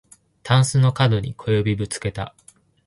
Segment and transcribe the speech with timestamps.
[0.41, 2.33] たんすのかどに小指ぶつけた